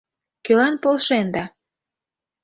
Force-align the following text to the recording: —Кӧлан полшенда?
—Кӧлан 0.45 0.75
полшенда? 0.83 1.43